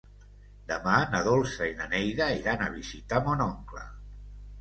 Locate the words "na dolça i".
1.11-1.75